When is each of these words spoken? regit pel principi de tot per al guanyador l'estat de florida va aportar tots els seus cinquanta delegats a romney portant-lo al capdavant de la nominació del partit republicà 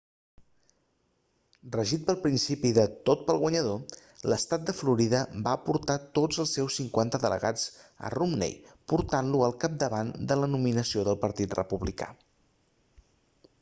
regit 1.75 2.05
pel 2.05 2.15
principi 2.23 2.69
de 2.77 2.85
tot 3.09 3.19
per 3.27 3.33
al 3.35 3.41
guanyador 3.43 4.23
l'estat 4.31 4.63
de 4.69 4.73
florida 4.79 5.19
va 5.49 5.53
aportar 5.59 5.97
tots 6.17 6.41
els 6.45 6.53
seus 6.59 6.77
cinquanta 6.81 7.19
delegats 7.27 7.65
a 8.09 8.11
romney 8.17 8.55
portant-lo 8.93 9.43
al 9.49 9.57
capdavant 9.65 10.13
de 10.33 10.39
la 10.45 10.49
nominació 10.55 11.05
del 11.09 11.21
partit 11.27 11.53
republicà 11.61 12.09